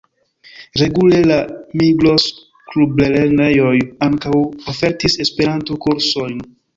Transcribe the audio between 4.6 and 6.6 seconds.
ofertis Esperanto-kursojn.